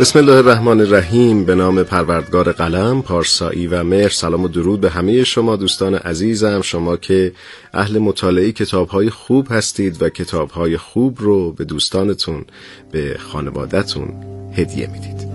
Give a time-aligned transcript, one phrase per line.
[0.00, 1.44] بسم الله الرحمن الرحیم.
[1.44, 4.08] به نام پروردگار قلم پارسایی و مهر.
[4.08, 6.60] سلام و درود به همه شما دوستان عزیزم.
[6.60, 7.32] شما که
[7.74, 12.44] اهل مطالعه کتاب های خوب هستید و کتاب های خوب رو به دوستانتون
[12.92, 14.14] به خانوادهتون
[14.56, 15.25] هدیه می‌دید.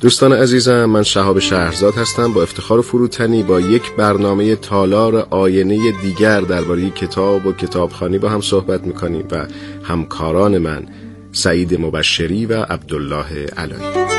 [0.00, 5.92] دوستان عزیزم من شهاب شهرزاد هستم با افتخار و فروتنی با یک برنامه تالار آینه
[6.02, 9.46] دیگر درباره کتاب و کتابخانی با هم صحبت می‌کنیم و
[9.82, 10.86] همکاران من
[11.32, 14.09] سعید مبشری و عبدالله علایی.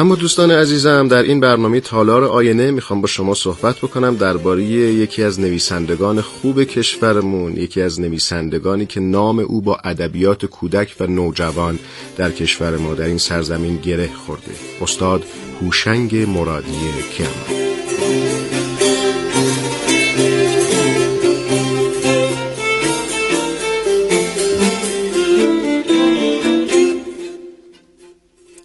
[0.00, 5.22] اما دوستان عزیزم در این برنامه تالار آینه می‌خوام با شما صحبت بکنم درباره یکی
[5.22, 11.78] از نویسندگان خوب کشورمون یکی از نویسندگانی که نام او با ادبیات کودک و نوجوان
[12.16, 14.52] در کشور ما در این سرزمین گره خورده.
[14.82, 15.24] استاد
[15.60, 16.78] هوشنگ مرادی
[17.18, 18.59] کرمان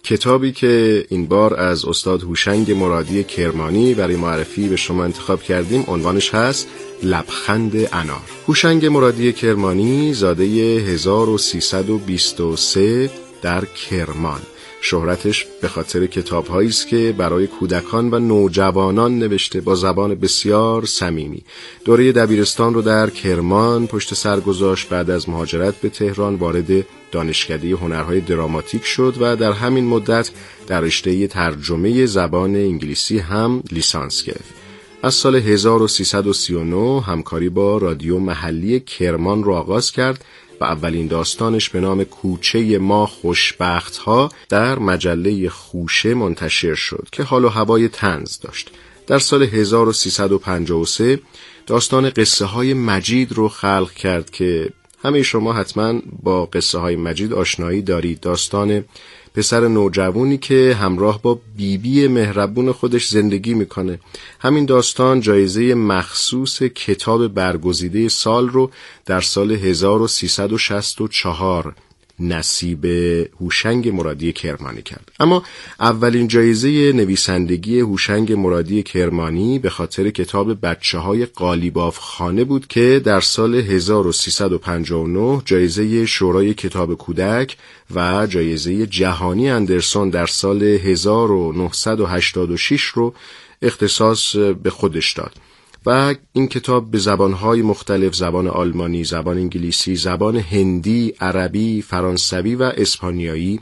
[0.06, 5.84] کتابی که این بار از استاد هوشنگ مرادی کرمانی برای معرفی به شما انتخاب کردیم
[5.88, 6.68] عنوانش هست
[7.02, 8.20] لبخند انار.
[8.48, 13.10] هوشنگ مرادی کرمانی زاده 1323
[13.42, 14.40] در کرمان.
[14.80, 21.42] شهرتش به خاطر کتاب است که برای کودکان و نوجوانان نوشته با زبان بسیار صمیمی.
[21.84, 27.70] دوره دبیرستان رو در کرمان پشت سر گذاشت بعد از مهاجرت به تهران وارد دانشکده
[27.70, 30.30] هنرهای دراماتیک شد و در همین مدت
[30.66, 34.54] در رشته ترجمه زبان انگلیسی هم لیسانس گرفت.
[35.02, 40.24] از سال 1339 همکاری با رادیو محلی کرمان را آغاز کرد
[40.60, 47.22] و اولین داستانش به نام کوچه ما خوشبخت ها در مجله خوشه منتشر شد که
[47.22, 48.70] حال و هوای تنز داشت.
[49.06, 51.20] در سال 1353
[51.66, 54.70] داستان قصه های مجید رو خلق کرد که
[55.04, 58.84] همه شما حتما با قصه های مجید آشنایی دارید داستان
[59.36, 63.98] پسر نوجوانی که همراه با بیبی بی مهربون خودش زندگی می‌کنه.
[64.40, 68.70] همین داستان جایزه مخصوص کتاب برگزیده سال رو
[69.06, 71.74] در سال 1364
[72.20, 72.84] نصیب
[73.40, 75.12] هوشنگ مرادی کرمانی کرد.
[75.20, 75.42] اما
[75.80, 83.00] اولین جایزه نویسندگی هوشنگ مرادی کرمانی به خاطر کتاب بچه های قالیباف خانه بود که
[83.04, 87.56] در سال 1359 جایزه شورای کتاب کودک
[87.94, 93.14] و جایزه جهانی اندرسون در سال 1986 رو
[93.62, 95.32] اختصاص به خودش داد.
[95.86, 102.62] و این کتاب به زبانهای مختلف زبان آلمانی، زبان انگلیسی، زبان هندی، عربی، فرانسوی و
[102.62, 103.60] اسپانیایی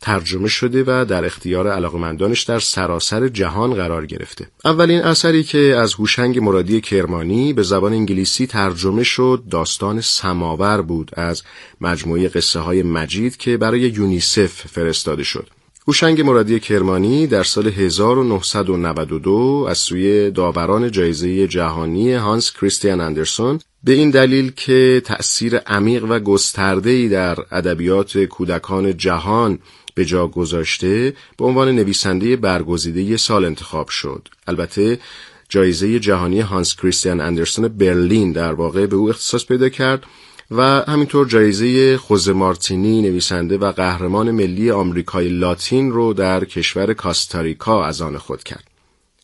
[0.00, 4.46] ترجمه شده و در اختیار علاقمندانش در سراسر جهان قرار گرفته.
[4.64, 11.10] اولین اثری که از هوشنگ مرادی کرمانی به زبان انگلیسی ترجمه شد داستان سماور بود
[11.14, 11.42] از
[11.80, 15.59] مجموعه قصه های مجید که برای یونیسف فرستاده شد.
[15.90, 23.92] هوشنگ مرادی کرمانی در سال 1992 از سوی داوران جایزه جهانی هانس کریستیان اندرسون به
[23.92, 29.58] این دلیل که تأثیر عمیق و گسترده‌ای در ادبیات کودکان جهان
[29.94, 34.28] به جا گذاشته به عنوان نویسنده برگزیده سال انتخاب شد.
[34.46, 34.98] البته
[35.48, 40.04] جایزه جهانی هانس کریستیان اندرسون برلین در واقع به او اختصاص پیدا کرد
[40.50, 47.84] و همینطور جایزه خوز مارتینی نویسنده و قهرمان ملی آمریکای لاتین رو در کشور کاستاریکا
[47.84, 48.64] از آن خود کرد.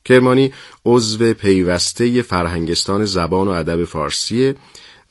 [0.04, 0.52] کرمانی
[0.84, 4.54] عضو پیوسته فرهنگستان زبان و ادب فارسی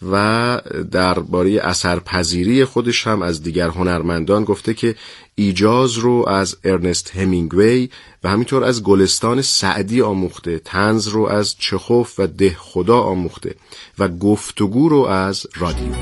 [0.01, 0.61] و
[0.91, 4.95] درباره اثرپذیری خودش هم از دیگر هنرمندان گفته که
[5.35, 7.89] ایجاز رو از ارنست همینگوی
[8.23, 13.55] و همینطور از گلستان سعدی آموخته تنز رو از چخوف و ده خدا آموخته
[13.99, 15.93] و گفتگو رو از رادیو.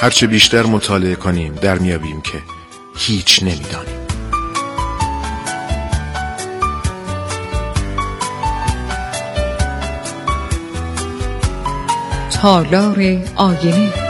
[0.00, 2.55] هرچه بیشتر مطالعه کنیم در میابیم که
[2.96, 4.06] هیچ نمی‌دانیم
[12.30, 14.05] تالار آینه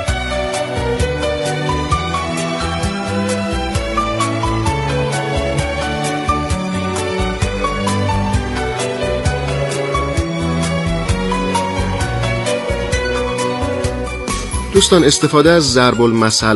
[14.77, 16.01] دوستان استفاده از ضرب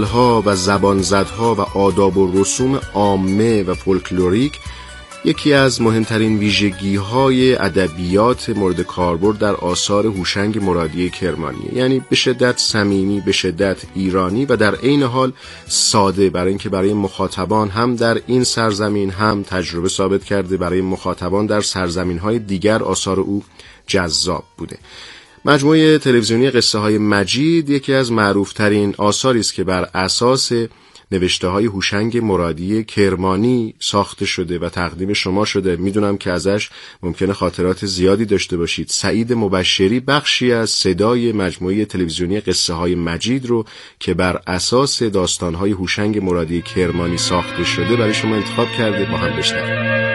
[0.04, 4.58] ها و زبانزدها و آداب و رسوم عامه و فولکلوریک
[5.24, 12.16] یکی از مهمترین ویژگی های ادبیات مورد کاربرد در آثار هوشنگ مرادی کرمانی یعنی به
[12.16, 15.32] شدت صمیمی به شدت ایرانی و در عین حال
[15.68, 21.46] ساده برای اینکه برای مخاطبان هم در این سرزمین هم تجربه ثابت کرده برای مخاطبان
[21.46, 23.42] در سرزمین های دیگر آثار او
[23.86, 24.78] جذاب بوده.
[25.44, 30.52] مجموعه تلویزیونی قصه های مجید یکی از معروفترین آثاری است که بر اساس
[31.12, 35.76] نوشته های هوشنگ مرادی کرمانی ساخته شده و تقدیم شما شده.
[35.76, 36.70] می‌دونم که ازش
[37.02, 38.88] ممکنه خاطرات زیادی داشته باشید.
[38.88, 43.64] سعید مبشری بخشی از صدای مجموعه تلویزیونی قصه های مجید رو
[44.00, 49.04] که بر اساس داستان های هوشنگ مرادی کرمانی ساخته شده برای شما انتخاب کرده.
[49.04, 50.09] با هم بشنویم.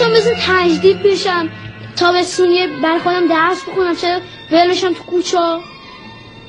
[0.00, 1.48] گفتم مثل تجدید بشم
[1.96, 4.20] تابستونی بر خودم درس بخونم چه
[4.52, 5.38] ولشم تو کوچه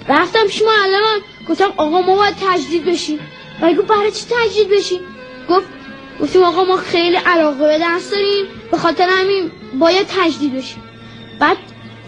[0.10, 3.20] رفتم پیش معلمم گفتم آقا ما باید تجدید بشیم.
[3.62, 5.00] و گفت برای چی تجدید بشیم؟
[5.50, 5.68] گفت
[6.22, 8.46] گفتیم آقا ما خیلی علاقه به درس داریم.
[8.72, 10.84] به خاطر همین باید تجدید بشیم.
[11.40, 11.58] بعد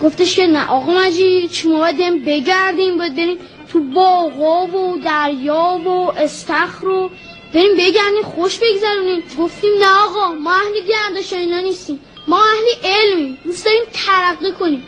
[0.01, 3.37] گفتش که نه آقا مجید شما باید بگردیم؟ باید بریم
[3.71, 7.09] تو باغا و دریا و استخر و
[7.53, 11.99] بریم بگردیم خوش بگذرونیم گفتیم نه آقا ما اهل گردش اینا نیستیم.
[12.27, 13.37] ما اهل علمیم.
[13.43, 14.83] دوست داریم ترقی کنیم.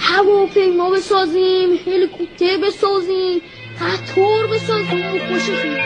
[0.00, 3.42] هواپیما بسازیم هلیکوپتر بسازیم
[3.80, 5.76] قطار بسازیم و خوششون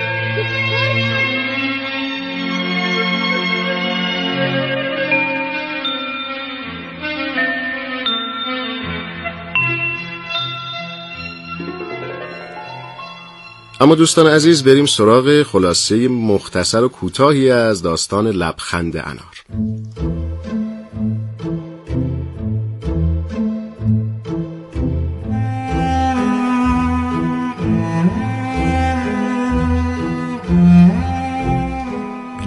[13.81, 19.44] اما دوستان عزیز بریم سراغ خلاصه مختصر و کوتاهی از داستان لبخند انار.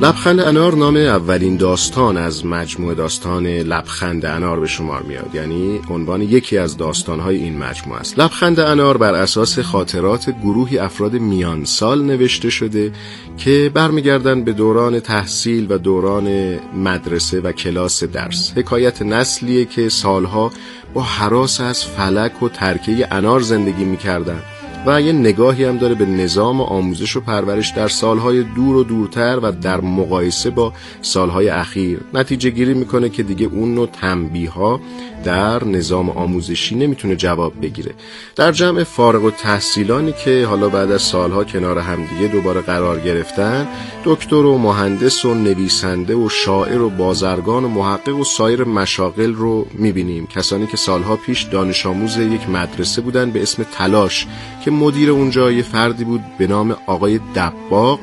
[0.07, 5.29] لبخند انار نام اولین داستان از مجموعه داستان لبخند انار به شمار میاد.
[5.33, 8.19] یعنی عنوان یکی از داستانهای این مجموعه است.
[8.19, 12.91] لبخند انار بر اساس خاطرات گروهی افراد میان سال نوشته شده
[13.37, 18.53] که برمیگردن به دوران تحصیل و دوران مدرسه و کلاس درس.
[18.55, 20.51] حکایت نسلیه که سالها
[20.93, 24.41] با حراس از فلک و ترکه انار زندگی می‌کردن.
[24.87, 29.39] و یه نگاهی هم داره به نظام آموزش و پرورش در سالهای دور و دورتر
[29.39, 31.99] و در مقایسه با سالهای اخیر.
[32.13, 34.79] نتیجه گیری می‌کنه که دیگه اون نوع تنبیه ها
[35.23, 37.91] در نظام آموزشی نمی‌تونه جواب بگیره.
[38.35, 43.67] در جمع فارغ و تحصیلانی که حالا بعد از سالها کنار همدیگه دوباره قرار گرفتن
[44.05, 49.67] دکتر و مهندس و نویسنده و شاعر و بازرگان و محقق و سایر مشاغل رو
[49.73, 50.27] می‌بینیم.
[50.27, 54.27] کسانی که سالها پیش دانش آموز یک مدرسه بودن به اسم تلاش
[54.65, 57.99] که مدیر اونجا یه فردی بود به نام آقای دباغ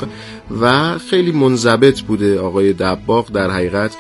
[0.61, 3.97] و خیلی منضبط بوده آقای دباغ در حقیقت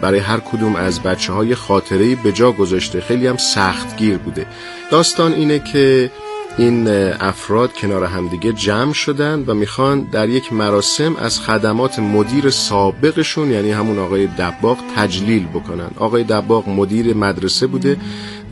[0.00, 3.00] برای هر کدوم از بچه های خاطره به جا گذاشته.
[3.00, 4.46] خیلی هم سختگیر بوده.
[4.90, 6.10] داستان اینه که
[6.58, 6.88] این
[7.20, 13.70] افراد کنار همدیگه جمع شدن و می‌خوان در یک مراسم از خدمات مدیر سابقشون یعنی
[13.70, 15.90] همون آقای دباغ تجلیل بکنن.
[15.98, 17.96] آقای دباغ مدیر مدرسه بوده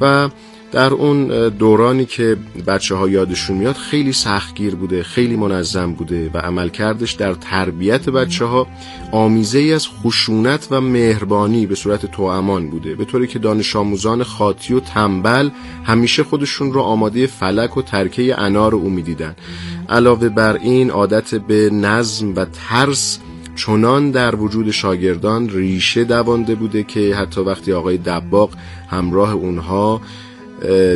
[0.00, 0.28] و
[0.74, 6.38] در اون دورانی که بچه ها یادشون میاد خیلی سختگیر بوده خیلی منظم بوده و
[6.38, 8.66] عملکردش در تربیت بچه ها
[9.12, 12.94] آمیزه ای از خشونت و مهربانی به صورت توامان بوده.
[12.94, 15.50] به طوری که دانش آموزان خاطی و تنبل
[15.84, 19.34] همیشه خودشون رو آماده فلک و ترکه انار او می‌دیدن.
[19.88, 23.18] علاوه بر این عادت به نظم و ترس
[23.56, 28.50] چنان در وجود شاگردان ریشه دوانده بوده که حتی وقتی آقای دباغ
[28.90, 30.00] همراه اونها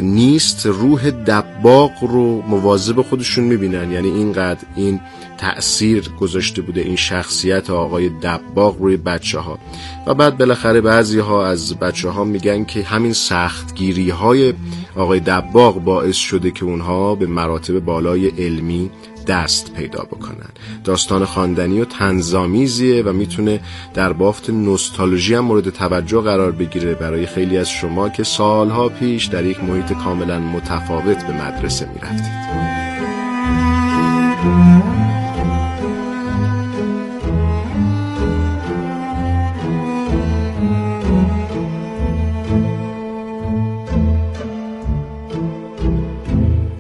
[0.02, 3.92] نیست روح دباغ رو مواظب خودشون می‌بینن.
[3.92, 5.00] یعنی اینقدر این
[5.38, 9.58] تأثیر گذاشته بوده این شخصیت آقای دباغ روی بچه ها
[10.06, 14.54] و بعد بالاخره بعضی ها از بچه ها میگن که همین سختگیری های
[14.96, 18.90] آقای دباغ باعث شده که اونها به مراتب بالای علمی
[19.28, 20.50] دست پیدا بکنن.
[20.85, 23.61] داستان خواندنی و تنظامیزیه و می‌تونه
[23.94, 29.26] در بافت نوستالژی هم مورد توجه قرار بگیره برای خیلی از شما که سالها پیش
[29.26, 32.38] در یک محیط کاملا متفاوت به مدرسه می‌رفتید.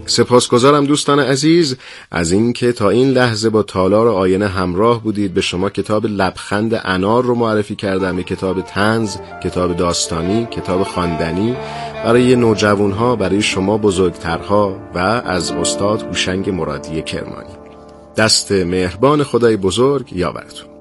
[0.08, 1.76] سپاسگزارم دوستان عزیز
[2.10, 5.34] از اینکه تا این لحظه با تالار آینه همراه بودید.
[5.34, 8.22] به شما کتاب لبخند انار رو معرفی کردم.
[8.22, 11.56] کتاب تنز کتاب داستانی کتاب خواندنی.
[12.04, 17.52] برای نوجوانها برای شما بزرگترها و از استاد هوشنگ مرادی کرمانی.
[18.16, 20.77] دست مهربان خدای بزرگ یاورتون.